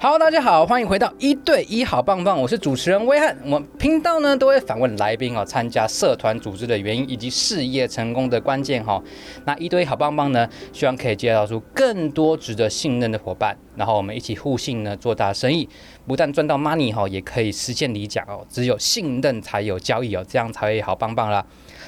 [0.00, 3.36] 好大家好，欢迎回到一对一好棒棒，我是主持人威汉。
[3.42, 9.02] 我们频道呢都会访问来宾哦，参加社团组织的原因以及事业成功的关键哈。
[9.44, 15.68] 那一对一好棒棒呢，希望可以介绍出更多值得信任的伙伴，然后我们一起互信呢做大生意，
[16.06, 18.46] 不但赚到 money 哈，也可以实现理想哦。
[18.48, 21.44] 只有信任才有交易哦，这样才会好棒棒啦。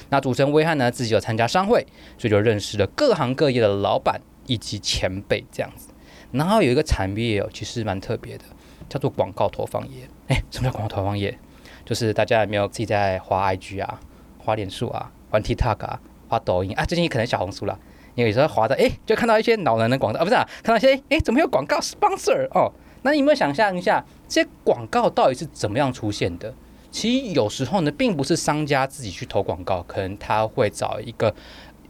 [0.09, 1.87] 那主持人威汉呢自己有参加商会，
[2.17, 5.87] 所以就认识了各行各业的老板以及前辈这样子。
[6.31, 8.45] 然后有一个产业哦，其实蛮特别的，
[8.87, 10.07] 叫做广告投放业。
[10.27, 11.37] 哎，什么叫广告投放业？
[11.83, 13.99] 就是大家有没有自己在滑 IG 啊、
[14.37, 16.85] 滑脸书啊、玩 TikTok 啊、滑抖音啊？
[16.85, 17.77] 最近可能小红书了，
[18.15, 22.71] 因为有时候滑的哎，就看到一些恼人的广告啊，不是啊，看到一些哎，怎么有广告 sponsor 哦？
[23.01, 26.53] 那你有没有想象一下，这些广告到底是怎么样出现的？
[26.91, 31.33] 其实有时候呢，并不是商家自己去投广告，可能他会找一个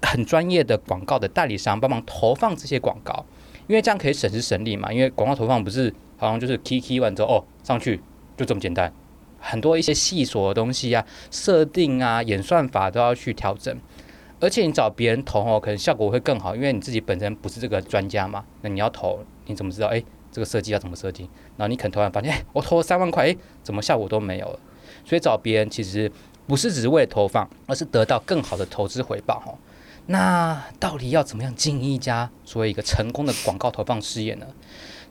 [0.01, 3.25] 很专业的广告的代理商帮忙投放这些广告。
[3.67, 8.01] 因为这样可以省时省力嘛，因为广告投放不是好像就是 key key 完之后哦上去
[8.37, 8.91] 就这么简单，
[9.39, 13.75] 很多一些细琐的东西啊、设定啊、演算法都要去调整，
[14.39, 19.87] 而且你找别人投哦，可能效果会更好，因为你自己本身不是这个专家嘛，那你要投你怎么知道？
[19.87, 21.23] 哎，这个设计要怎么设计？
[21.57, 24.59] 然后你可能投完发现，哎，我投了三万块，哎，怎么效果都没有了？
[25.05, 26.11] 所以找别人其实
[26.47, 29.57] 不是只是为了投放，而是得到更好的投资回报哦。
[30.07, 34.45] 那到底要怎么样经营一家所谓一个成功的广告投放事业呢？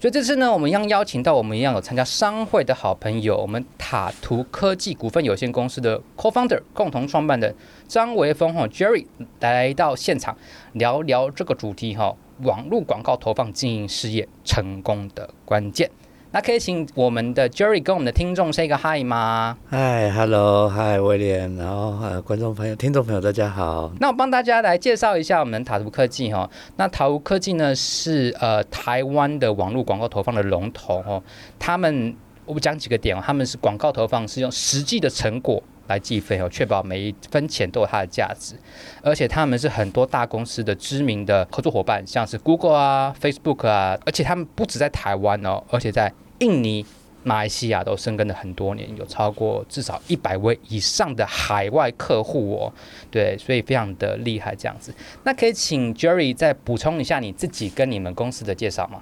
[0.00, 7.54] 所以这次呢，我们一样邀请到我们一样有参加商会的好朋友，我们塔图科技股份有限公司的 Co-founder 共同创办的
[7.86, 9.06] 张维峰哈 Jerry
[9.40, 10.36] 来到现场
[10.72, 15.90] 聊聊这个主题哈，网络广告投放经营事业成功的关键。
[16.32, 19.58] 那可以请我们的 Jerry 跟我们的听众 say 个 hi 吗？
[19.68, 23.90] 嗨，hello，嗨，威廉，然后呃，观众朋友、听众朋友，大家好。
[23.98, 26.48] 那我帮大家来介绍一下我们塔图科技哈。
[26.76, 31.20] 那塔图科技呢是呃台湾的网络广告投放的龙头哦。
[31.58, 32.14] 他们
[32.46, 38.54] 我讲几个点哦，他们是广告投放是用实际的成果来计费哦，确保每一分钱都有它的价值。
[39.02, 46.84] 而且他们是很多大公司的知名的合作伙伴，像是 Google 啊、Facebook 啊，而且他们不止在台湾哦，而且在印尼、
[47.22, 52.72] 马来西亚都生根了很多年，有超过至少一百位以上的海外客户哦。
[53.10, 54.92] 对，所以非常的厉害这样子。
[55.24, 59.00] 那可以请 Jerry 再补充一下你自己跟你们公司的介绍吗？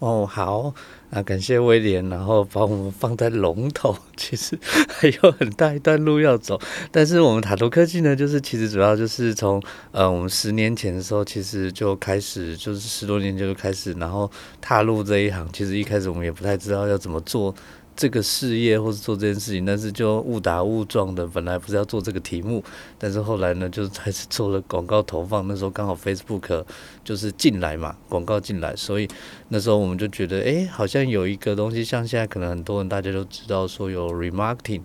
[0.00, 0.74] 哦，好。
[1.10, 4.58] 啊，感谢威廉，然后把我们放在龙头， 其实
[4.90, 6.60] 还有很大一段路要走。
[6.92, 9.58] 但是我们塔图科技呢，就是其实主要就是从
[9.90, 15.48] 呃，我们十年前的时候，其实就开始，就是十多年就开始，然后踏入这一行。
[15.50, 17.54] 其实一开始我们也不太知道要怎么做。
[17.98, 22.62] 这个事业或是做这件事情，但是就误打误撞的，本来不是要做这个题目，
[22.96, 25.48] 但是后来呢，就是开始做了广告投放。
[25.48, 26.64] 那时候刚好 Facebook
[27.02, 29.08] 就是进来嘛，广告进来，所以
[29.48, 34.82] 那时候我们就觉得，哎，好像有一个东西，像现在可能很多人大家都知道说有 remarketing。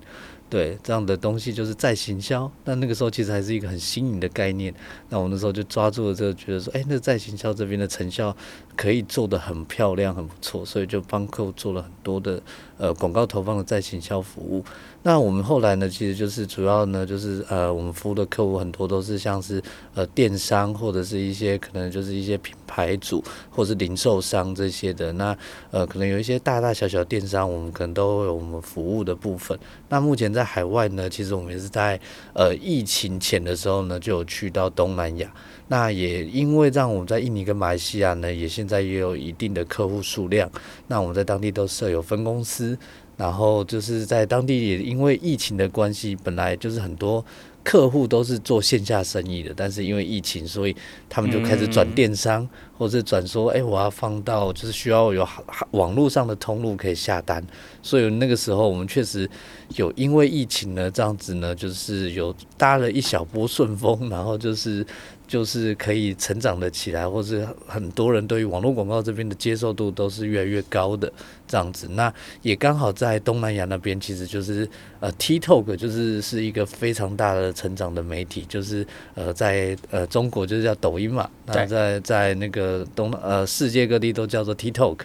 [0.50, 4.72] 对，这样的东西就是再行销，那那个时候其实还是一个很新颖的概念。
[5.10, 8.36] 那我那时候就抓住了这个，觉得说，哎，那再行销这边的成效
[8.76, 12.42] 可以做得很漂亮，很不错，所以就帮客户做了很多的
[12.78, 14.64] 呃广告投放的再行销服务。
[15.06, 19.62] 那我们后来呢，其实就是主要呢，就是呃，我们服务的客户很多都是像是
[19.94, 25.12] 呃电商或者是一些可能就是一些品牌主或是零售商这些的。
[25.14, 25.38] 那
[25.72, 29.58] 呃，可能有一些大大小小电商，我们可能都有我们服务的部分。
[29.90, 32.00] 那目前在海外呢，其实我们也是在
[32.34, 35.30] 呃疫情前的时候呢，就有去到东南亚。
[35.68, 40.50] 那也因为让我们在印尼跟马来西亚呢，也现在也有一定的客户数量。
[40.88, 42.78] 那我们在当地都设有分公司。
[43.16, 47.24] 然后就是在当地也因为疫情的关系，本来就是很多
[47.64, 50.76] 客户都是做线下生意的，但是因为疫情，所以
[51.08, 52.46] 他们就开始转电商，
[52.84, 55.26] 或者转说，哎，我要放到就是需要有
[55.72, 57.42] 网络上的通路可以下单。
[57.82, 59.30] 所以那个时候我们确实
[59.76, 64.86] 有因为疫情呢，这样子呢，就是有搭了一小波顺风，然后就是。
[65.26, 71.12] 就是可以成长的起来，或是很多人对于网络广告这边的接受度都是越来越高的
[71.48, 71.88] 这样子。
[71.92, 72.14] 那
[72.44, 74.70] 也刚好在东南亚那边，其实就是
[75.00, 85.00] 呃，TikTok 就是是一个非常大的成长的媒体，就是呃，在呃中国就是叫抖音嘛，那在在那个东呃世界各地都叫做 TikTok。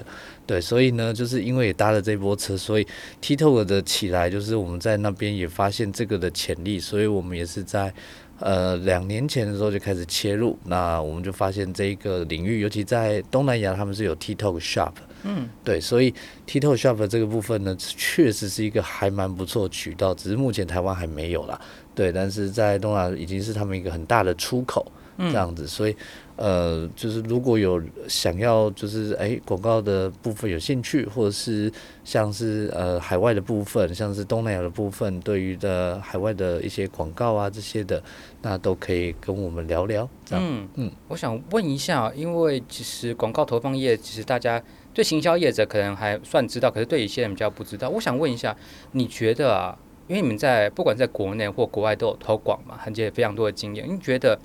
[0.46, 2.86] 对，所以呢，就是因为也搭了这波车，所以
[3.20, 7.92] TikTok 的起来，就是我们在那边也发现这个的潜力，所以我们也是在。
[8.40, 14.92] 呃，两年前的时候就开始切入，那我们就发现这一个领域，尤其在东南亚，他们是有 TikTok Shop，
[15.24, 16.14] 嗯，对，所以
[16.46, 21.60] TikTok Shop 这个部分呢，确实是一个还蛮不错的渠道，只是目前台湾还没有啦，
[21.96, 24.86] 对，但是在东南亚已经是他们一个很大的出口，
[25.18, 25.94] 这样子，所以。
[26.40, 31.68] 呃，就是如果有想要就是哎广告的部分有兴趣，或者是
[32.04, 38.00] 像是呃海外的部分，像是东南亚的部分，对于的海外的一些广告啊这些的，
[38.42, 40.08] 那都可以跟我们聊聊。
[40.30, 40.38] 嗯
[40.76, 44.62] 嗯，嗯我想问一下，因为其实广告投放业其实大家
[44.94, 47.88] 对行销业者可能还算知道，可是对一些人比较不知道。
[47.88, 48.56] 我想问一下，
[48.92, 49.76] 你觉得啊，
[50.06, 54.38] 因为你们在不管在国内或国外都有投广嘛，而且非常多的经验，你觉得？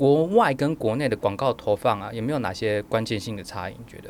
[0.00, 3.74] 国外跟国内的广告投放啊，有没有哪些关键性的差异？
[3.74, 4.08] 你觉得？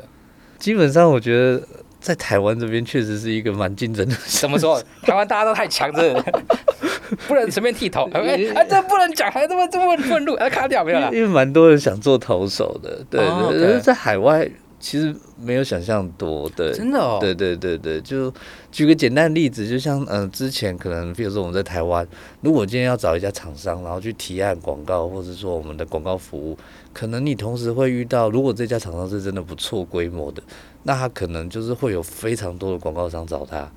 [0.57, 1.61] 基本上，我觉得
[1.99, 4.15] 在台湾这边确实是一个蛮竞争的。
[4.25, 4.81] 怎么说？
[5.01, 6.23] 台湾大家都太强，的
[7.27, 8.09] 不能随便剃头。
[8.13, 11.09] 哎、欸，啊、这不能讲，还这么这么愤怒，要卡掉没有啦？
[11.11, 14.49] 因为蛮多人想做投手的，对，可是、哦、在海外。
[14.81, 18.33] 其实没有想象多，对，真的哦，对对对对，就
[18.71, 22.05] 举个简单的例子，就像嗯、呃，之前可能，比如说我们在台湾，
[22.41, 26.57] 如果今天要找一家厂商，然后去提案广告，或者说我们的广告服务，
[26.91, 30.41] 可能你同时会遇到，如果这家厂商是真的不错规模的，
[30.81, 33.71] 那他可能就是会有非常多的广告商找他，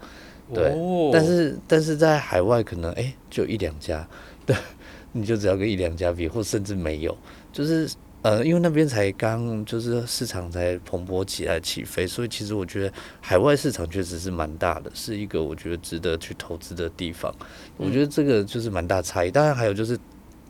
[0.55, 4.09] 对，哦、但是但是在海外可能哎就一两家，
[4.47, 4.57] 对，
[5.13, 7.15] 你就只要跟一两家比，或甚至没有，
[7.53, 7.87] 就是。
[8.25, 17.31] 呃，因为那边才刚就是市场才蓬勃起来起飞，所以其实我觉得海外市场确实是蛮大的，是一个我觉得值得去投资的地方。
[17.77, 19.31] 我觉得这个就是蛮大差异。
[19.31, 19.99] 当然还有就是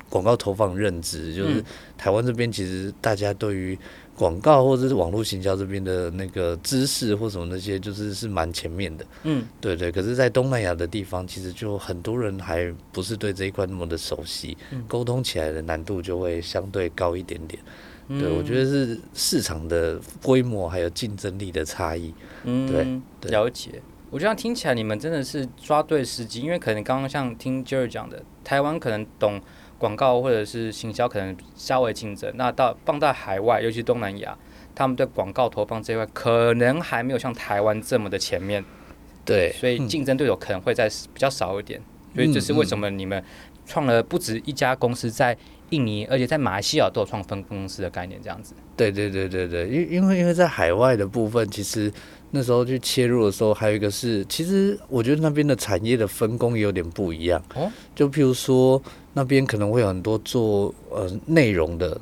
[0.09, 1.65] 广告投放认知，就是
[1.99, 3.79] 台湾这边其实大家对于。
[4.17, 9.05] 广告或者是网络行销这边的那个知识或什么那些，就是是蛮前面的。
[9.25, 9.91] 嗯，对对。
[9.91, 14.57] 可是，在东南亚的地方，其实就很多人还不是对这一块那么的熟悉，
[14.87, 17.61] 沟、嗯、通起来的难度就会相对高一点点。
[18.09, 22.15] 嗯、对，我觉得是市场的规模还有竞争力的差异。
[22.45, 23.83] 嗯，对，对了解。
[24.11, 29.41] 我觉得听起来你们真的是抓对时机，因为可能刚刚像听 Jerry 讲的，台湾可能懂。
[29.79, 34.37] 广告或者是行销可能稍微竞争，那到放到海外，尤其东南亚，
[34.75, 38.65] 他们对广告投放这一块可能还没有像台湾这么的前面，
[39.25, 43.23] 对，所以竞争对手可能会在比较少一点，嗯、所以这是为什么你们
[43.67, 45.37] 创了不止一家公司在
[45.71, 48.55] 印尼，而且在马来西亚都有创分公司的概念，这样子。
[48.77, 51.93] 对对对对对，因因为因为在海外的部分，其实
[52.31, 58.81] 那时候去切入的时候，还有一个是，其实我觉得那边的产业的分工也有点不一样哦，就譬如说。
[59.15, 61.99] 那边可能会有很多做呃内容的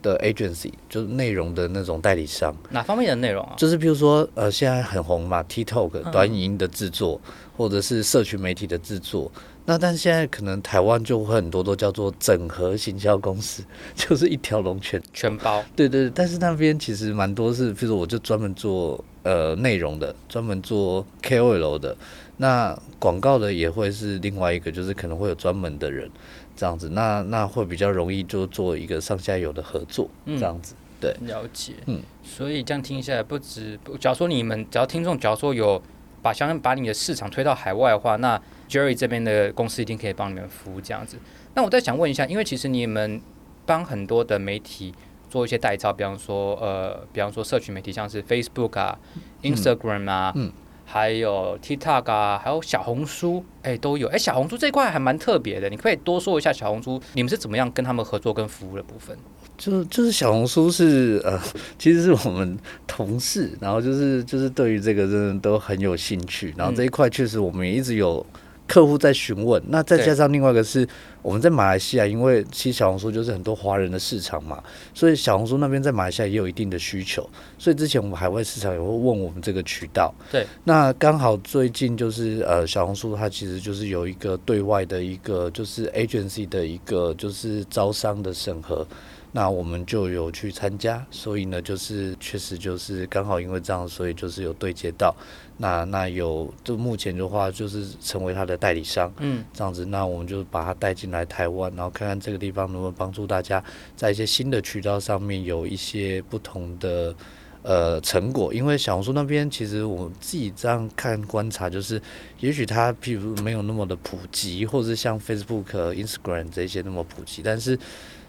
[0.00, 2.54] 的 agency，就是内容的那种代理商。
[2.70, 3.54] 哪方面的内容啊？
[3.58, 9.30] 就是譬如说呃现在很红嘛，TikTok 短影音的制作，嗯、或者是社群媒体的制作。
[9.64, 13.62] 那但是现在可能台湾就会很多都叫做整合行销公司，
[13.94, 15.62] 就是一条龙全全包。
[15.76, 21.96] 对对对，但是那边其实蛮多是，譬如说我就专门做呃内容的，专门做 KOL 的。
[22.38, 26.10] 那广告的也会是另外一个，就是可能会有专门的人。
[26.54, 35.80] 这样子，那那会比较容易就做一个上下游的合作，这样子，嗯、对，了解，嗯，所以这样听下来，不止，假如说你们，只要听众，假如说有
[36.20, 41.18] 把想把你的市场推到海外的话，那 Jerry 这边的公司一定可以帮你们服务这样子。
[41.54, 43.20] 那我再想问一下，因为其实你们
[43.66, 44.94] 帮很多的媒体
[45.28, 48.98] 做一些代操，比方说，呃，比方说社群媒体，像是 Facebook 啊、
[49.42, 50.52] Instagram 啊，嗯。
[50.92, 54.08] 嗯还有 TikTok 啊，还有小红书，哎、欸，都有。
[54.08, 59.16] 哎、欸，小红书这一块还蛮特别的，你可以多说一下小红书，你们是怎么样跟他们合作跟服务的部分？
[59.56, 61.40] 就就是小红书是呃，
[61.78, 68.24] 其实是我们同事，然后就是就是对于这个真的都很有兴趣，然后这一块确实我们也一直有。
[68.72, 70.88] 客户在询问，那再加上另外一个是
[71.20, 74.64] 我们在马来西亚，因为其实小红书就是很多华人的市场嘛，
[74.94, 80.14] 所以小红书那边在马来西亚也有一定的需求，所以之前我们海外市场也会问我们这个渠道。
[80.30, 88.86] 对，那刚好最近就是呃小红书它其实就是有一个对外的一个就是 agency 的一个就是招商的审核。
[89.34, 95.14] 那我们就有去参加，所以呢，就是确实就是刚好因为这样，所以就是有对接到。
[95.56, 103.62] 那那有就目前的话，就是成为他的代理商，嗯，这样子，那我们就把他带进来台湾，然后看看这个地方能不能帮助大家
[103.96, 107.14] 在一些新的渠道上面有一些不同的
[107.62, 108.52] 呃成果。
[108.52, 112.00] 因为小红书那边其实我自己这样看观察，就是
[112.40, 117.78] 也许它譬如没有那么的普及，或者是像 Facebook、Instagram 这些那么普及，但是。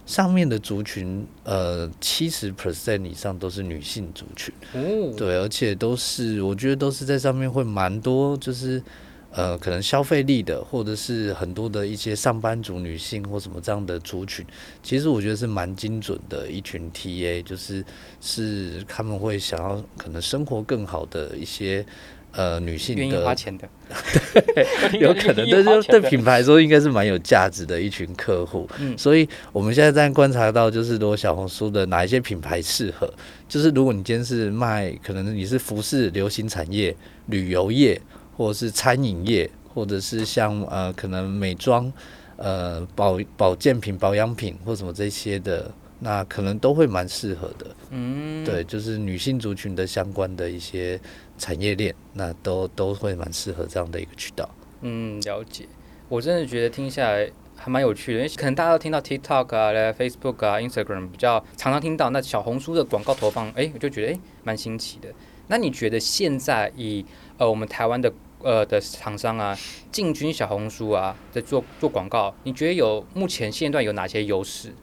[0.05, 8.83] 上面的族群，呃，七十 percent 以上都是女性族群，哦，对，而且都是，我觉得都是在上面会蛮多，就是，
[9.31, 14.45] 呃，可能消费力的，或者是很多的一些上班族女性或什么这样的族群，
[14.81, 17.83] 其实我觉得是蛮精准的一群 TA，就是
[18.19, 21.85] 是他们会想要可能生活更好的一些。
[22.33, 23.67] 呃女性的愿意花钱的，
[24.33, 28.67] 对，有可能，但是对品牌来说应该是蛮有价值的一群客户。
[28.79, 33.11] 嗯，所以我们现在在观察到，就是如果小红书的哪一些品牌适合，
[33.47, 36.95] 就是如果你今天是卖，可能你是服饰、流行产业、
[37.27, 38.01] 旅游业，
[38.35, 41.91] 或者是餐饮业，或者是像呃可能美妆、
[42.37, 45.71] 呃保保健品、保养品或什么这些的。
[45.99, 50.99] 那可能都会蛮适合的，嗯，对，就是女性族群的相关的一些
[51.37, 54.49] 产业链，那都都会蛮适合这样的一个渠道。
[54.81, 55.67] 嗯，了解。
[56.09, 65.09] 我真的觉得听下来还蛮有趣的，因为可能大家都听到 TikTok 啊、Facebook 啊、Instagram 比较常常听到，那小红书的广告投放，哎，我就觉得哎蛮新奇的。
[65.47, 67.05] 那你觉得现在以
[67.37, 69.57] 呃我们台湾的呃的厂商啊
[69.91, 74.73] 进军小红书啊，在做做广告，你觉得有目前现段有哪些优势？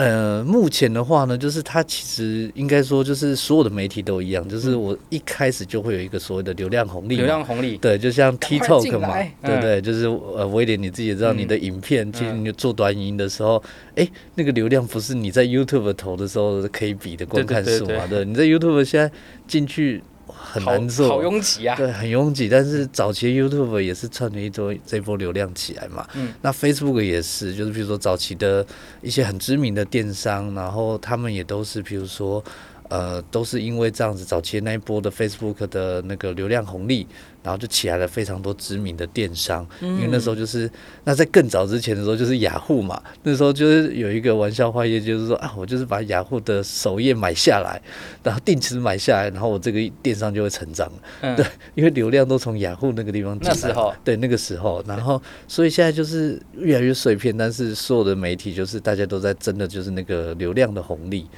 [0.00, 9.78] 呃，目前的话呢，就是它其实应该说，就是所有的媒体都一样，就是我一开始就会有一个所谓的流量红利，流量红利，对，就像 TikTok 嘛，对不对？
[9.82, 13.62] 就是呃，威廉你自己也知道，你的影片其实你做短影音的时候，
[13.94, 18.06] 哎，那个流量不是你在 YouTube 投的时候可以比的观看数嘛？
[18.08, 19.12] 对，你在 YouTube 现在
[19.46, 20.02] 进去。
[20.42, 21.76] 很难做，好拥挤啊！
[21.76, 22.48] 对，很拥挤。
[22.48, 26.06] 但是早期 YouTube 也是趁着一波这波流量起来嘛。
[26.14, 28.66] 嗯，那 Facebook 也是，就是比如说早期的
[29.02, 32.42] 一些很知名的电商，然后他们也都是，比如说。
[32.90, 37.06] 呃，都是因为这样子，早期那一波的 Facebook 的那个流量红利，
[37.40, 39.64] 然后就起来了非常多知名的电商。
[39.80, 40.68] 嗯、因为那时候就是，
[41.04, 47.80] 那在更早之前的时候就是雅虎嘛，那时候就是有一个玩笑话也，就是说啊，我就是把雅虎的首页买下来，
[48.24, 50.90] 然后定时买下来，然后我这个电商就会成长。
[51.20, 53.54] 嗯、对，因为流量都从雅虎那个地方进来。
[53.54, 61.28] 那时候，对那个时候，然后所以现在就是越来越碎片，但是所有的媒体就是大家都在争的就是那个流量的红利。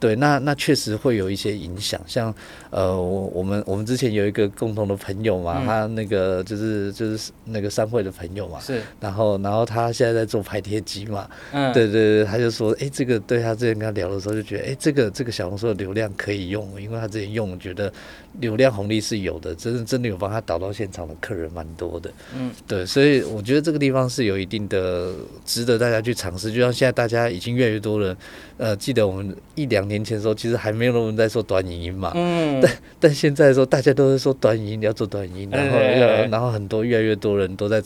[0.00, 2.32] 对，那那确实会有一些影响，像
[2.70, 17.92] 呃，我我们我们之前有一个共同的朋友嘛，嗯、他那个就是就是那个商会的朋友嘛，是，然后然后他现在在做拍贴机嘛，嗯，对对对，他就说，哎，这个对他之前跟他聊的时候就觉得，哎，这个这个小红书的流量可以用，因为他之前用觉得
[18.40, 25.12] 流量红利是有的，真的真的有帮他导到现场的客人蛮多的，嗯，对，所以我觉得这个地方是有一定的
[25.44, 28.16] 值得大家去尝试，就像现在大家已经越来越多人，
[28.58, 29.88] 呃，记得我们一两。
[29.88, 35.78] 年前的时候，其实还没有人在说短影音嘛，嗯， 但但现在说大家都在说短影音，要做短影音，然后
[36.30, 37.82] 然后很多越来越多人都在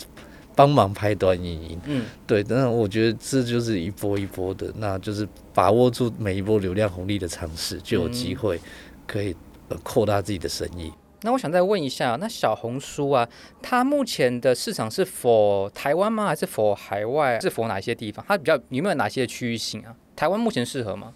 [0.57, 8.59] 帮忙拍短影音，嗯，对，那我觉得这就是一波一波的，那就是把握住每一波流量红利的尝试，就有机会
[9.07, 9.37] 可以
[9.85, 10.91] 扩大自己的生意。
[11.25, 13.29] 那我想再问一下，那小红书啊，
[13.62, 16.26] 它目前的市场是 for 台湾吗？
[16.26, 17.38] 还是 for 海外？
[17.41, 18.25] 是 for 哪些地方？
[18.29, 19.95] 它比较有没有哪些区域性啊？
[20.17, 21.12] 台湾目前适合吗？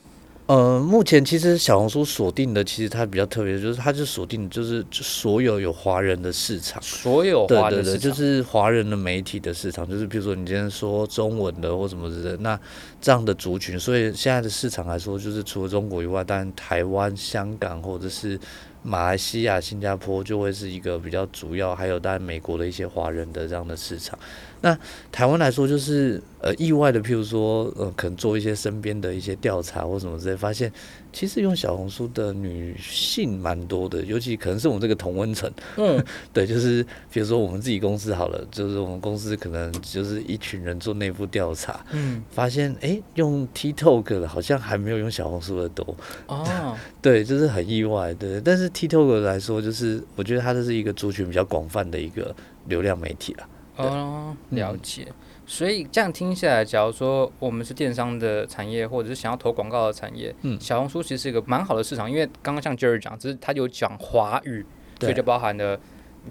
[0.46, 12.56] 呃，目前其实小红书锁定的，其实它比较特别，就是它就锁定就是所有有华人的市场，所有华人的市场，对对对，就是华人的媒体的市场，就是比如说你今天说中文的或什么之类的，那
[13.00, 18.38] 这样的族群，所以现在的市场来说，就是除了中国以外，当然台湾、香港或者是。
[18.86, 24.16] 马来西亚、新加坡就会是一个比较主要，还有在美国的一些华人的这样的市场。
[24.60, 24.78] 那
[25.10, 30.72] 台湾来说，就是呃意外的，譬如说呃，可能做一些身边的一些调查或什么之类，发现
[31.12, 35.50] 其实用小红书的女性蛮多的，尤其可能是我们这个同温层。
[35.76, 45.96] 嗯， 对，就是比如说我们自己公司好了，就是我们公司可能就是一群人做内部调查，嗯，发现哎、欸，用 TikTok 的好像还没有用小红书的多。
[46.26, 48.70] 哦， 对，就是很意外，对，但是。
[48.76, 52.34] TikTok 来说，就是我觉得它这是一个族群比较广泛的一个
[52.66, 53.48] 流量媒体了。
[53.76, 55.08] 哦，了解。
[55.48, 64.66] 所以这样听下来，假如说我们是电商的产业，或者是想要投广告的产业，嗯，小红书其实是一个蛮好的市场，因为刚刚像 Jerry 讲，只是他有讲华语，
[64.98, 65.78] 所以就包含了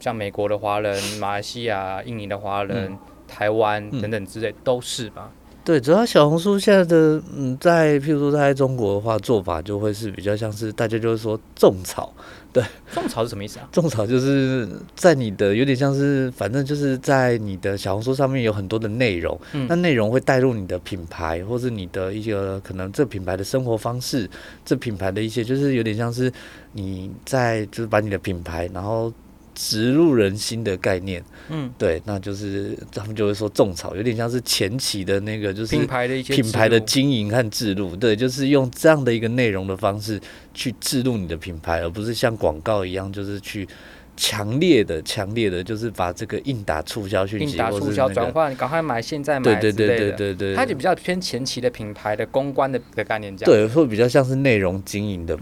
[0.02, 5.32] 像美国的华人、马来西亚、印尼的华人、嗯、台湾等等之类，都是吧。
[5.64, 12.14] 对，主要小红书现在的嗯，在譬如说在中国的话，做法就会是比较像是大家就是说种草，
[12.56, 13.68] 对， 种草是什么意思啊？
[13.70, 24.30] 种草就是在你的有点像是，反正就是在你的小红书上面有很多的内容，嗯，那内容会带入你的品牌，或是你的一个可能这品牌的生活方式，
[24.64, 26.32] 这品牌的一些就是有点像是
[26.72, 29.12] 你在就是把你的品牌然后。
[29.56, 40.22] 植入人心的概念，嗯，对，那就是他们就会说种草，有点像是前期的那个，就是品牌的一些品牌的经营和植入，对，就是用这样的一个内容的方式
[40.54, 43.68] 去植入你的品牌，而不是像广告一样，就是去
[44.18, 49.60] 强烈的、强烈的，就是把这个硬打促销讯息，硬打促销转换，你赶快买，现在买。
[49.60, 53.52] 对对对对对对，它就比较偏前期的品牌的公关的的概念，这样。
[53.52, 55.36] 对，会比较像是内容经营的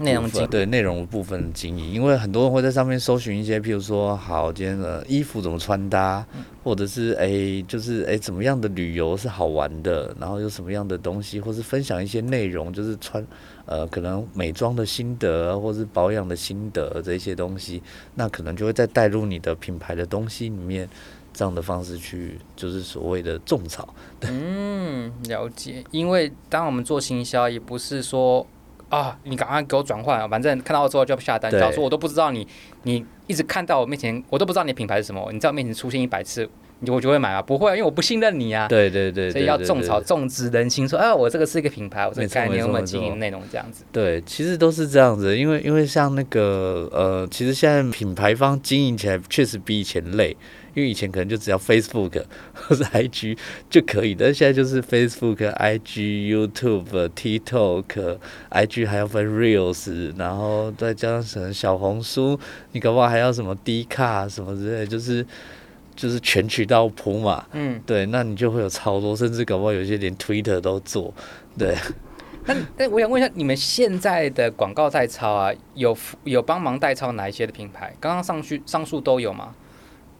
[0.50, 13.24] 对内容部分的经营，因为很多人会在上面搜寻一些，譬如说，好，今天的衣服怎么穿搭，嗯、或者是哎、欸，就是哎、欸，怎么样的旅游是好玩的，然后有什么样的东西，或是分享一些内容，就是穿。
[13.66, 17.82] 呃，可能美妆的心得，或是保养的心得这些东西，
[18.14, 20.88] 那可能就会再带入你的品牌的东西里面，
[21.32, 23.94] 这样的方式去，就是所谓的种草。
[24.20, 25.82] 嗯，了解。
[25.90, 28.46] 因为当我们做行销，也不是说
[28.88, 31.50] 啊，你赶快给我转换，反正看到之后就要下单。
[31.50, 32.46] 假如说我都不知道你，
[32.82, 36.48] 你一直看到我面前，我都不知道你品牌是什么，你在我面前出现一百次。
[36.88, 38.68] 我就会买啊，不会啊，因为我不信任你啊。
[38.68, 43.84] 对对对，所以要种草、种植人心，说啊，我这个是一个品牌，我这个概念，我们经营内容这样子。
[43.90, 50.36] 对，其实都是这样子，因为因为像那个呃，其实现在品牌方经营起来确实比以前累，
[50.74, 53.38] 因为以前可能就只要 Facebook 或者 IG
[53.70, 58.18] 就可以，但现在就是 Facebook、IG、YouTube、TikTok、
[58.50, 62.38] IG 还要分 Reels，然后再加上什么小红书，
[62.72, 65.26] 你搞不好还要什么 Dcard 什么之类，就是。
[65.96, 71.14] 就是全渠道铺嘛，嗯，对，那你就会有超多，甚至搞不好有些连 Twitter 都做，
[71.56, 71.76] 对。
[72.46, 77.94] 那那我想问一下，你们现在的广告代操啊，有有帮忙代操哪一些的品牌？
[78.00, 79.54] 刚刚上去上述都有吗？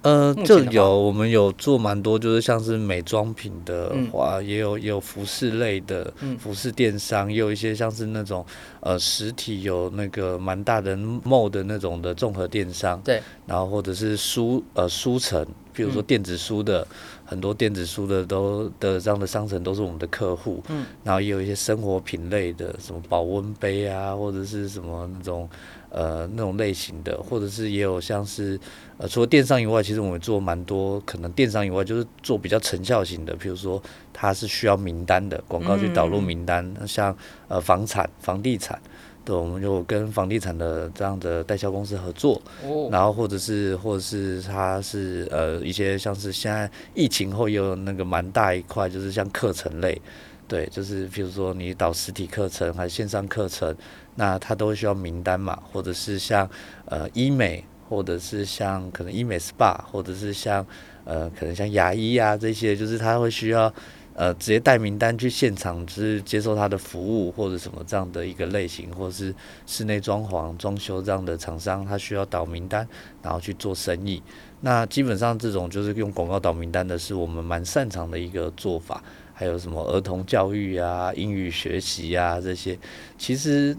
[0.04, 8.44] 呃，就有，我们有做蛮多，就是像是美妆品的话，嗯、也有也有服饰类的，服饰电商，嗯、也有一些像是那种
[8.80, 15.44] 呃实体有那个蛮大的 mall 的那种的综合电商，对，然后或者是书呃书城，
[15.75, 16.87] 比如说电子书的、嗯、
[17.26, 25.49] 很多电子书的都的这样的商城都是我们的客户，嗯，然后也有一些生活品类的，什么保温杯啊，或者是什么那种。
[25.97, 28.59] 呃，那种类型的，或者是也有像是，
[28.99, 33.81] 呃，除了电商以外，其实我们做蛮多，可能电商以外就是做比较成效型的，比如说
[34.12, 37.16] 它是需要名单的广告去导入名单，嗯、像
[37.47, 38.76] 呃房产、房地产，
[39.25, 50.00] 对，我们就跟房地产的这样的代销公司合作，哦、然后或者是或者是它是呃一些像是现在疫情后也有那个蛮大一块，就是像课程类。
[50.47, 53.75] 对，就是比如说你导实体课程还是线上课程，
[54.14, 56.47] 那它都会需要名单嘛，或者是像
[56.85, 60.64] 呃医美，或者是像可能医美 SPA，或者是像
[61.04, 63.72] 呃可能像牙医啊这些，就是他会需要
[64.14, 69.35] 呃直接带名单去现场，就是接受他的服务或者什么这样的一个类型，或者是
[69.66, 72.88] 室内装潢、装修这样的厂商，他需要导名单，
[73.22, 74.22] 然后去做生意。
[74.61, 79.03] 那基本上这种就是用广告导名单的，是我们蛮擅长的一个做法。
[79.37, 82.79] 还有什么儿童教育啊、英语学习啊这些，
[83.18, 83.77] 其实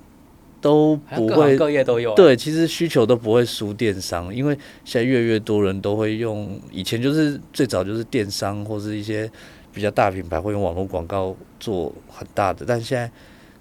[0.60, 2.14] 都不会，各业都有。
[2.14, 6.60] 对，其实需求都不会输电商，因为现在越来越多人都会用。
[6.74, 9.32] 以前就是最早就是电商或是一些
[9.76, 13.12] 比较大品牌会用网络广告做很大的，但现在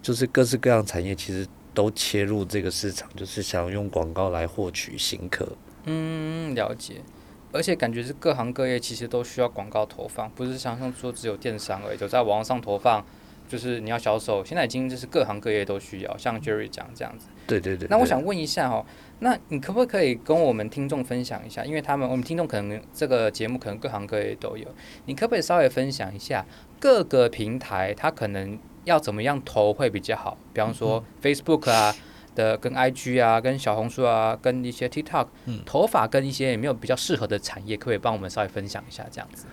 [0.00, 5.46] 就是各式各样产业其实都切入这个市场，就是想用广告来获取新客。
[5.86, 7.00] 嗯，了解。
[7.50, 13.04] 而且感觉是各行各业其实都需要广告投放，不是想象说只有电商而已，就在网上投放，
[13.48, 17.26] 就是你要销售，现在已经就是各行各业都需要，像 Jerry 讲这样子。
[17.46, 17.86] 对对对。
[17.88, 18.84] 那我想问一下哦，
[19.24, 21.64] 那你可不可以跟我们听众分享一下？
[21.64, 24.68] 因为他们我们听众可能这个节目可能各行各业都有，
[25.06, 26.44] 你可不可以稍微分享一下
[26.78, 30.36] 各个平台它可能要怎么样投会比较好？
[30.52, 31.90] 比方说 Facebook 啊。
[31.90, 32.02] 嗯
[32.34, 39.46] 的跟 IG 啊，跟小红书啊，跟一些 TikTok，嗯，头发跟一些有没有比较适合的产业，可不可以帮我们稍微分享一下这样子？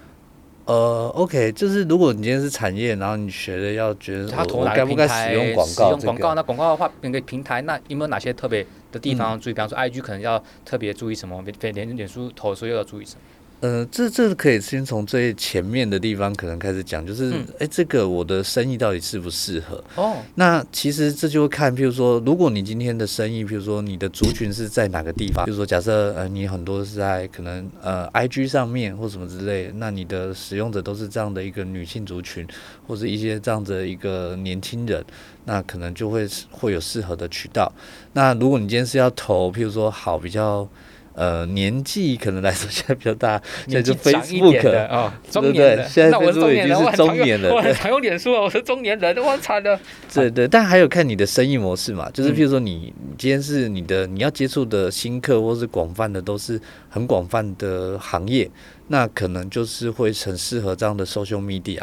[0.65, 9.53] 呃，OK，就是如果你今天是产业，然后你学的要觉得他投哪个平台使用广告，使用广告，那广告的话，那个平台那有没有哪些特别的地方注意？
[9.53, 11.41] 嗯、比方说 IG 可能要特别注意什么？
[11.61, 13.21] 脸脸书投的时候又要注意什么？
[13.61, 19.83] 呃，这这可以先从最前面的地方可能开始讲，就是，哎、嗯，欸，这个我的生意到底适不适合？
[19.95, 32.43] 哦，那其实这就会看，譬如说，如果你今天的生意，譬如说你的族群是在哪个地方，比如说假设呃你很多是在可能呃 IG 上面或什么之类，那你的使用者都是这样的一个女性族群，
[32.87, 35.05] 或者一些这样的一个年轻人，
[35.45, 37.71] 那可能就会会有适合的渠道。
[38.13, 40.67] 那如果你今天是要投，譬如说好比较。
[41.13, 45.89] 呃，年纪可能来说现在比较大， 现在就 Facebook 啊，中年人。
[45.89, 49.79] 现在 Facebook 已经是中年人，我很常用脸书啊，我是中年人，我惨了。
[50.13, 58.49] 对对，但还有看你的生意模式嘛，就是譬如说你今天是你的你要接触的新客，或是广泛的都是很广泛的行业，
[58.87, 61.81] 那可能就是会很适合这样的 social media。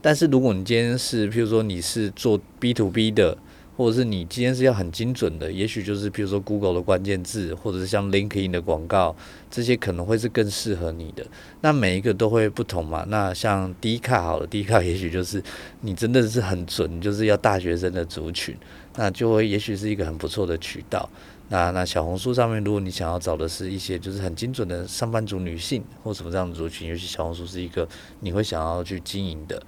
[0.00, 3.36] 但是如果你今天是譬如说你是做 B to B 的。
[3.78, 9.14] 或者是你今天是要很精准的，也许就是比如说 Google 的关键字，或者是像 LinkedIn 的广告，
[9.48, 11.24] 这些可能会是更适合你的。
[11.60, 13.04] 那每一个都会不同嘛。
[13.06, 15.40] 那像 D 卡好了，D 卡也许就是
[15.82, 18.56] 你真的是很准，就是要大学生的族群，
[18.96, 21.08] 那就会也许是一个很不错的渠道。
[21.50, 27.88] 那那小红书上面，如果你想要找的是一些就是很精准的上班族女性或什么这样的族群，尤其小红书是一个
[28.18, 29.62] 你会想要去经营的。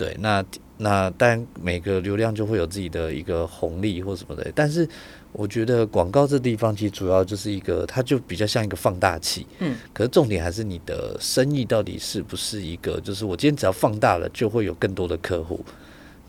[0.00, 0.42] 对，那
[0.78, 4.88] 那但每个流量就会有自己的一个红利或什么的，但是
[5.30, 15.62] 我觉得广告这地方其实主要就是一个，它就比较像一个放大器，嗯，可是重点还是你的生意到底是不是一个，就是我今天只要放大了，就会有更多的客户，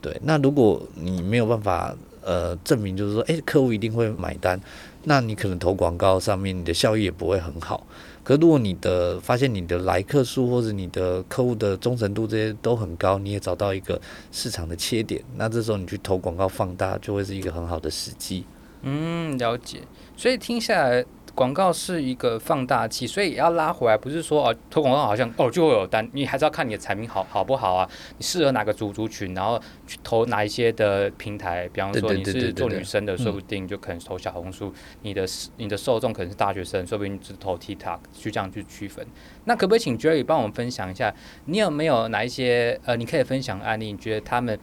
[0.02, 4.60] 对，那如果你没有办法呃证明，就是说，诶，客户一定会买单，
[5.06, 7.88] 那你可能投广告上面你的效益也不会很好。
[8.24, 14.00] 可如果你的发现你的来客数或者你的客户的忠诚度这些都很高，你也找到一个
[14.32, 18.46] 市场的切点，那这时候你去投广告放大就会是一个很好的时机。
[18.84, 19.82] 嗯，了解。
[20.16, 21.06] 所以听下来。
[21.42, 35.26] 广告是一个放大器，所以要拉回来，不是说哦，投广告好像哦就会有单，你还是要看你的产品好好不好啊，你适合哪个族族群，然后去投哪一些的平台，比方说你是做女生的，说不定就可能投小红书，你的
[35.58, 39.04] 你的受众可能是大学生，说不定只投 TikTok，去这样去区分。
[39.46, 41.12] 那可不可以请 Jerry 帮我们分享一下，
[41.46, 44.60] 你有没有哪一些呃，你可以分享案例，你觉得他们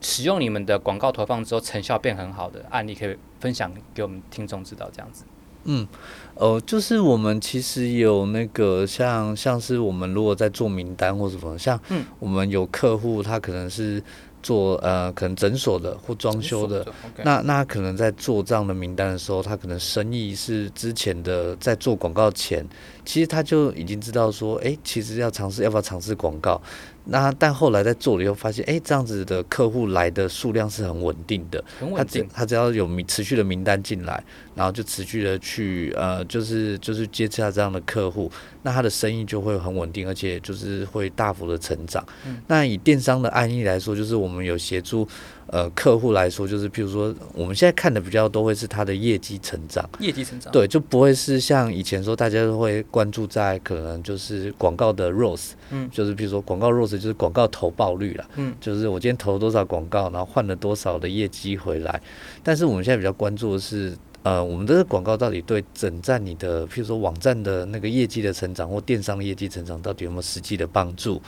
[0.00, 5.24] 使用你们的广告投放之后成效变很好的案例，可以分享给我们听众知道这样子。
[5.64, 5.86] 嗯，
[6.34, 11.78] 呃，就是我们其实有那个像像是我们如果在做名单或什么，像
[12.18, 14.02] 我们有客户他可能是
[14.42, 16.86] 做呃可能诊所的或装修的，
[17.22, 22.66] 那那可能在做这样的名单的时候，他可能生意是之前的在做广告前，
[23.04, 26.60] 其实他就已经知道说，哎，其实要尝试要不要尝试广告。
[27.04, 32.22] 那但后来在做了以后发现，哎，这样子的客户来的数量是很稳定的，很稳定。
[32.22, 34.22] 他只他只要有名持续的名单进来，
[34.54, 38.30] 然后就持续的去呃，就是就是接洽这样的客户，
[38.62, 42.04] 那他的生意就会很稳定，而且就是会大幅的成长。
[42.26, 45.08] 嗯、那以电商的案例来说，就是我们有协助。
[45.52, 62.00] 呃，客户来说，就是譬如说，我们现在看的比较多会是他的业绩成长，业绩成长，对，就不会是像以前说大家都会关注在可能就是广告的 ROAS，嗯，就是譬如说广告 ROAS 就是广告投报率了，嗯，就是我今天投了多少广告，然后换了多少的业绩回来。
[62.44, 71.20] 但是我们现在比较关注的是，呃，我们的广告到底对整站你的譬如说网站的那个业绩的成长或电商的业绩成长到底有没有实际的帮助？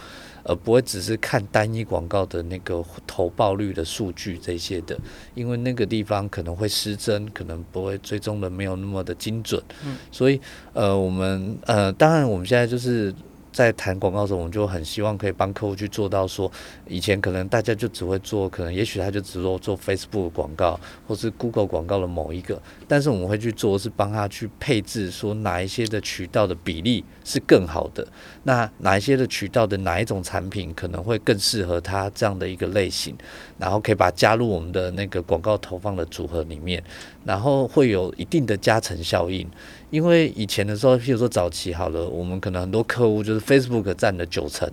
[0.44, 4.98] 呃不会只是看单一广告的那个投报率的数据这些的，
[5.34, 9.62] 因为那个地方可能会失真，可能不会追踪的没有那么的精准。
[9.86, 10.40] 嗯，所以
[10.72, 13.14] 呃，我们呃，当然我们现在就是。
[13.52, 16.50] 在谈广告的时候，我们就很希望可以帮客户去做到说，
[16.88, 28.06] 以前可能大家就只会做，可能也许他就只做做 Facebook 广告，或是 Google 广告的某一个，但是我们会去做是帮他去配置，说哪一些的渠道的比例是更好的，
[28.44, 33.14] 那哪一些的渠道的哪一种产品可能会更适合他这样的一个类型，
[33.58, 36.82] 然后可以把加入我们的那个广告投放的组合里面，
[37.24, 39.46] 然后会有一定的加成效应。
[39.92, 44.66] 因为以前的时候，譬如说早期好了，我们可能很多客户就是 Facebook 占了九成，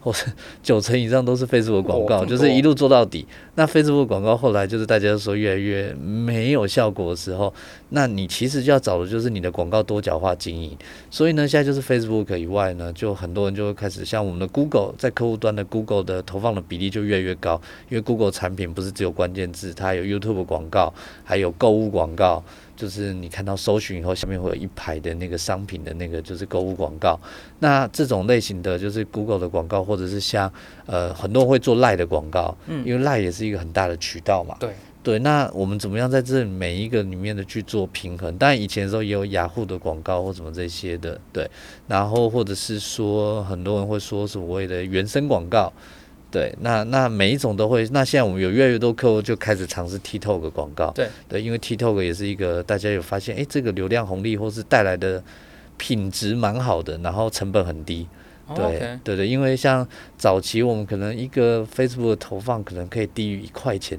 [0.00, 0.18] 或者
[0.60, 3.24] 九成以上都是 Facebook 广告，就是一路做到底。
[3.54, 7.54] 那 Facebook 广告后来就是大家说越来越没有效果的时候，
[7.90, 10.76] 那你其实就要找的就是你的广告多角化经营。
[11.12, 22.42] 所以呢，现在就是 Facebook 以外呢，就很多人就会开始像我们的 Google，在客户端的 Google 的投放的比例就越来越高，因为 Google 产品不是只有关键字，它有 YouTube 广告，还有购物广告。
[22.76, 27.18] 就是你看到搜寻以后，下面会有一排的那个商品的那个就是购物广告。
[27.58, 30.52] 那这种类型的就是 Google 的广告，或者是像
[30.84, 34.56] 呃很多人会做 Line 的广告，嗯，因为 Line 也是一个很大的渠道嘛。
[34.60, 34.70] 对
[35.02, 38.36] 对，那我们怎么样在这每一个里面的去做平衡？
[38.36, 41.48] 当然以前的时候也有雅虎的广告或什么这些的，对。
[41.88, 45.72] 然后或者是说很多人会说所谓的原生广告。
[46.30, 47.88] 对，那那每一种都会。
[47.92, 50.90] 那现在我们有越来越多客户就开始尝试 TikTok 广告。
[50.90, 55.22] 对对，因为 TikTok 也是一个大家有发现，哎，这个流量红利或是带来的
[55.76, 58.06] 品质蛮好的，然后成本很低。
[58.54, 58.98] 对、oh, okay.
[59.02, 63.98] 对对，因为像早期我们可能一个 Facebook 的投放可能可以低于一块钱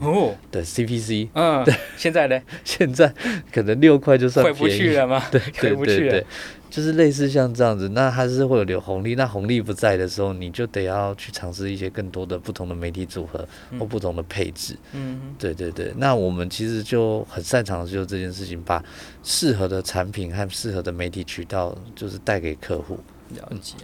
[0.52, 1.28] 的 CPC。
[1.34, 1.76] 嗯，对。
[1.98, 2.40] 现在呢？
[2.64, 3.14] 现在
[3.52, 4.60] 可能六块就算便宜。
[4.60, 5.24] 回不去了吗？
[5.32, 5.42] 对
[5.86, 6.26] 对对
[6.70, 13.48] 就是类似像这样子，那它是会有留红利，那红利不在的时候，你就得要去尝试一些更多的不同的媒体组合
[13.80, 14.76] 或不同的配置。
[14.92, 15.94] 嗯，对对对。
[15.98, 18.84] 那我们其实就很擅长的就是这件事情，把
[19.24, 23.00] 适合的产品和适合的媒体渠道，就是带给客户。
[23.30, 23.76] 了解。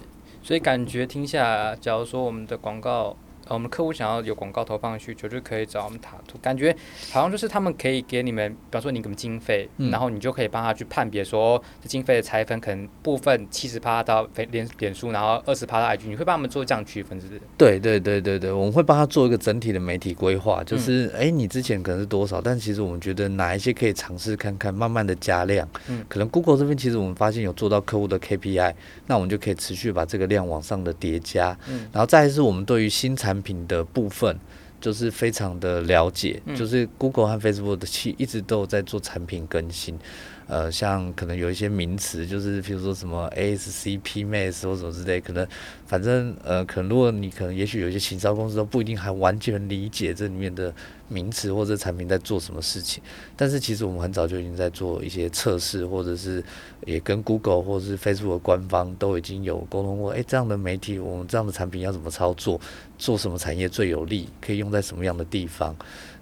[0.44, 6.38] 所以感觉听下来，假如说我们的广告呃，我们客户想要有广告投放的需求，就可以找我们塔图。
[6.42, 6.76] 感觉
[7.12, 17.42] 好像就是他们可以给你们，比方说你给我们经费，嗯、然后你就可以帮他去判别说，这经费的拆分可能部分七十趴到脸脸书，然后二十趴到 IG，你会帮他们做这样区分，是不是？
[17.58, 25.68] 对对对对对，我们会帮他做一个整体的媒体规划，就是哎、嗯，你之前可能是多少，但其实我们觉得哪一些可以尝试看看，慢慢的加量。
[25.90, 28.74] 嗯，可能 Google 这边其实我们发现有做到客户的 KPI，
[29.08, 31.58] 那我们就可以持续把这个量往上的叠加。
[31.68, 34.38] 嗯，然后再来是我们对于新产品的部分。
[34.82, 39.98] 就是非常的了解，嗯、就是 Google 和 Facebook 的其一直都有在做产品更新，
[40.48, 45.48] 呃，像可能有一些名词，就是比如说什么 ASC、PMAX 或什么之类，可能
[45.86, 50.74] 反正呃，可能如果你可能也许有一些行销公司都不一定还完全理解这里面的。
[51.10, 53.04] 名词或者产品在做什么事情，
[53.36, 56.44] 但是其实我们很早就已经在做一些测试，或者是
[56.88, 60.12] 也跟 Google 或者是 Facebook 官方都已经有沟通过。
[60.12, 62.60] 哎，这样的媒体，我们这样的产品要怎么操作？
[62.98, 64.28] 做什么产业最有利？
[64.42, 65.76] 可以用在什么样的地方？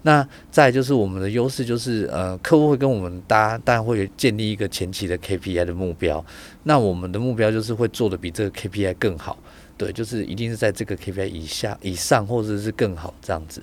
[0.03, 6.23] 那再就是我们的优势，就是呃，客户会跟我们搭，当然会建立一个前期的 KPI 的目标。
[6.63, 9.37] 那我们的目标就是会做的比这个 KPI 更好，
[9.77, 13.61] 对，就是一定是在这个 KPI 以下、以上，或者是更好这样子。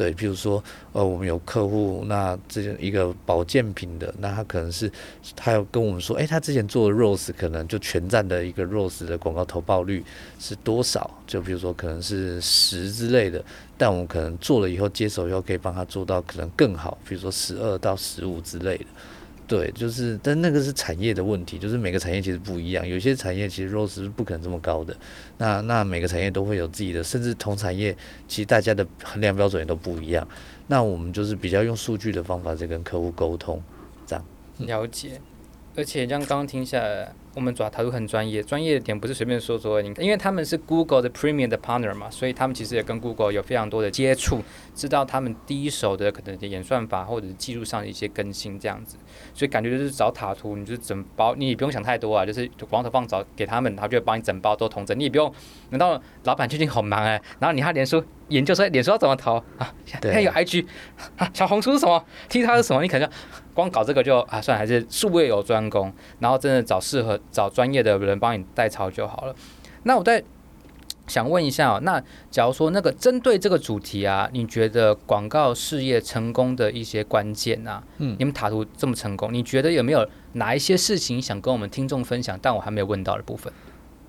[0.00, 4.90] 对，比如说，呃，我们有客户，那这一个保健品的，那他可能是
[5.36, 10.02] 他要跟我们说，诶，他之前做的 rose 可能就全站的一个 rose 的广告投报率
[10.38, 11.10] 是多少？
[11.26, 13.44] 就比如说可能是十之类的，
[13.76, 18.86] 但我们可能做了以后接手以后可以帮他做到可能更好，比如说十二到十五之类的。
[19.50, 24.96] 对，就是，但那个是产业的问题，就是每个产业其实不一样，有些产业其实 ROS 是不可能这么高的，
[25.38, 27.92] 那那每个产业都会有自己的，甚至同产业
[28.28, 30.24] 其实大家的衡量标准也都不一样，
[30.68, 33.60] 那我们就是比较用数据的方法在跟客户沟通，
[34.06, 34.24] 这样。
[34.58, 35.20] 了解，
[35.74, 37.12] 而且这样刚刚听下来。
[37.34, 39.80] 我们主要塔图很专业，专业的点不是随便说说。
[39.80, 44.42] 你，因为他们是 Google 的 Premium 的 Partner 嘛，所以他们其实也跟 Google 有非常多的接触，
[44.74, 48.96] 知道他们第一手的可能的演算法或者是技术上的一些更新这样子。
[49.32, 55.32] 所以感觉就是找塔图，你就是整包，你也不用想太多啊，就是广告投放找给他们，他就帮你整包都同整，你也不用。
[55.70, 59.74] 难道老板最近好忙哎、然后你还连说研究说脸书要怎么投啊？
[59.84, 60.64] 现在有 IG
[61.16, 62.80] 啊，小红书是什么？TikTok 是什么？
[62.82, 63.08] 你可能
[63.52, 67.20] 光搞这个就啊，算了，还是术业有专攻，然后真的找适合。
[67.30, 69.34] 找专业的人帮你代操就好了。
[69.82, 70.22] 那我再
[71.06, 82.38] 想问一下哦，那假如说那个针对这个主题啊，你觉得广告事业成功的一些关键啊，嗯，你们塔图这么成功，你觉得有没有哪一些事情想跟我们听众分享？
[82.40, 83.52] 但我还没有问到的部分。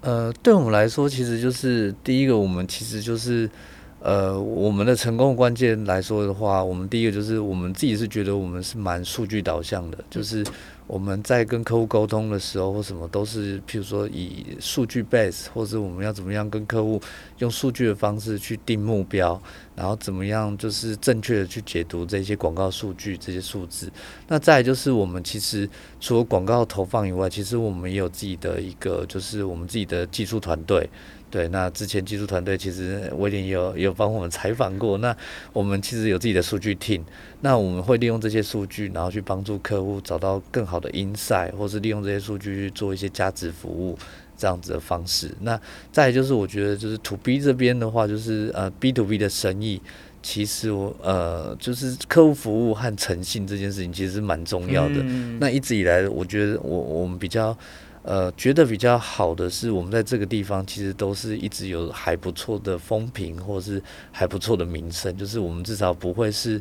[0.01, 3.49] 呃，对我们来说，其实就是第一个，我们其实就是
[4.01, 10.43] 呃，我们的成功关键来说的话，我们第一个就是我们自己是觉得我们是蛮数据导向的，就是。
[10.87, 17.01] 我们在跟客户沟通的时候，或什么都是，譬如说以数据 base，或者我们要怎么样跟客户
[17.37, 19.41] 用数据的方式去定目标，
[19.73, 23.89] 然后怎么样就是正确的去解读这些广告数据这些数字。
[24.27, 25.69] 那再就是我们其实
[26.01, 30.89] 除了广告投放以外，其实我们也有自己的一个，就是我们自己的技术团队。
[31.31, 34.97] 对，那之前技术团队其实威廉也有有帮我们采访过。
[34.97, 35.15] 那
[35.53, 37.01] 我们其实有自己的数据 team，
[37.39, 43.97] 那我们会利用这些数据，然后去帮助客户找到更好的 insight，或是利用这些数据去做一些价值服务
[44.35, 45.31] 这样子的方式。
[45.39, 45.57] 那
[45.89, 49.81] 再就是我觉得就是 to B 这边的话，就是呃 B to B 的生意，
[50.21, 54.95] 其实我呃就是客户服务和诚信这件事情其实是蛮重要的。
[54.97, 57.57] 嗯、那一直以来，我觉得我我们比较。
[58.03, 65.15] 呃，觉得比较好的是，我们在这个地方其实都是一直有还不错的风评，或是还不错的名声。
[65.15, 66.59] 就是我们至少不会是，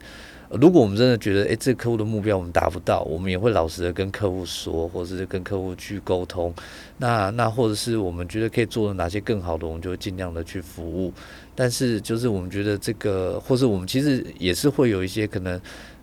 [0.50, 6.52] 如果我们真的觉得，诶，这个客户的目标我们达不到，我们也会老实的跟客户说，或者是跟客户去沟通。
[6.98, 11.10] 那那或者是我们觉得可以做的哪些更好的，我们就尽量的去服务。
[11.54, 15.58] 但是就是我们觉得这个，或是我们其实也是会有一些可能。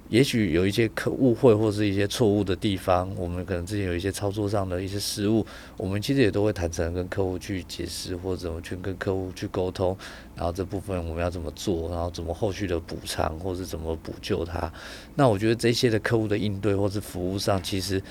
[0.09, 9.97] 也许有一些可误会或是一些错误的地方，我们可能之前有一些操作上的一些失误，我们其实也都会坦诚跟客户去解释，或者怎么去跟客户去沟通，
[10.35, 14.71] 然后这部分我们要怎么做，然后怎么后续的补偿，或是怎么补救他。
[15.15, 18.01] 那我觉得这些的客户的应对或是服务上，其实。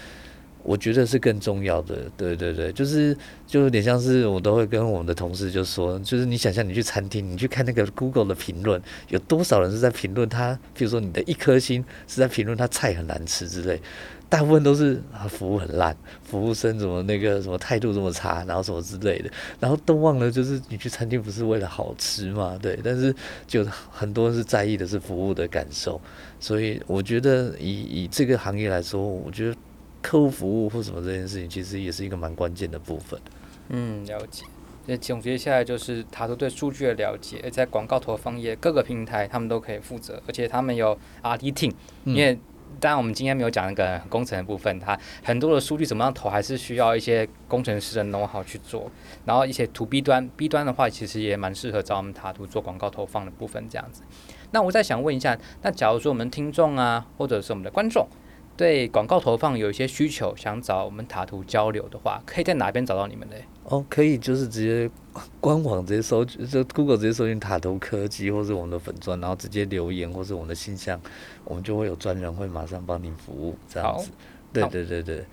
[0.67, 13.81] 我觉得是更重要的，对对对，就是就有点像是我都会跟我们的同事就说，就是你想象你去餐厅，你去看那个 Google 的评论，有多少人是在评论他，比如说你的一颗星是在评论他菜很难吃之类，
[14.29, 23.15] 大部分都是啊服务很烂，服务生怎么那个什么态度这么差，然后什么之类的，然后都忘了就是你去餐厅不是为了好吃嘛，对，但是
[23.47, 26.01] 就很多人是在意的是服务的感受，
[26.41, 29.57] 所以我觉得以以这个行业来说，我觉得。
[30.03, 33.21] 客户服务或什么这件事情，其实也是一个蛮关键的部分。
[33.69, 34.45] 嗯，了解。
[34.87, 41.73] 那总结下来就是塔图对数据的了解，而在广告投放业各个平台他们都可以负责，而且他们有 RD team，
[42.05, 42.39] 因为
[42.79, 48.89] 当然我们今天没有讲那个工程的部分，它很多的数据怎么样投，还是需要一些工程师的 know how 去做。
[49.25, 54.03] 然后一些 to B 端，B 端的话其实也蛮适合找我们塔图做广告投放的部分这样子。
[54.53, 58.07] 那我再想问一下，那假如说我们听众啊，或者是我们的观众，
[58.57, 63.35] 对广告投放有一些需求，想找我们塔图交流的话，可以在哪边找到你们呢？
[63.65, 64.91] 哦，可以就是直接
[65.41, 71.01] 官网直接搜，就 Google 直接搜进塔图科技，或是我们的粉钻，然后直接留言，或是我们的信箱，
[71.45, 74.11] 我们就会有专人会马上帮您服务这样子。
[74.53, 75.25] 对对对对。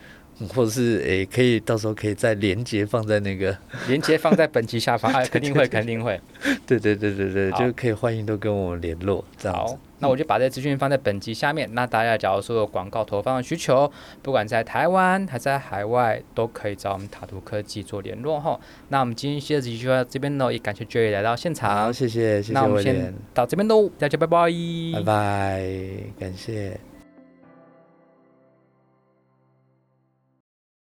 [0.50, 3.56] 或者是诶、欸，可以到时候可以再连接放在那个
[3.88, 6.20] 连接放在本期下方，啊，肯定会肯定会，
[6.66, 9.78] 对对对对对，就可以欢迎都跟我们联络这样子。
[10.04, 11.70] 好，那我就把这资讯放在本集下面。
[11.74, 13.90] 那大家假如说有广告投放的需求，
[14.22, 18.60] 不管在台湾还是在海外，都可以找我们塔图科技做联络哈。
[18.90, 21.76] 那我们今天这集就到这边喽，也感谢 Jerry 来到现场。
[21.76, 22.54] 好，谢谢谢谢。
[22.54, 24.52] 那我们先到这边喽，大家拜拜，
[24.96, 25.70] 拜拜，
[26.20, 26.93] 感谢。